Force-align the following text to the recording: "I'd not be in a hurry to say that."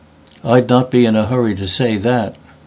"I'd 0.43 0.67
not 0.67 0.89
be 0.89 1.05
in 1.05 1.15
a 1.15 1.27
hurry 1.27 1.53
to 1.53 1.67
say 1.67 1.95
that." 1.97 2.35